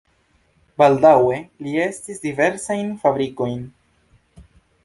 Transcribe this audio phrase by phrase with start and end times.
[0.81, 3.63] Baldaŭe li estris diversajn fabrikojn.